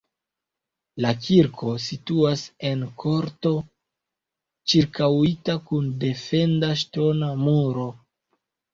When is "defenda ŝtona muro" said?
6.09-7.91